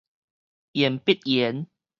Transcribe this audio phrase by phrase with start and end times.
[0.73, 1.67] 鉛筆鉛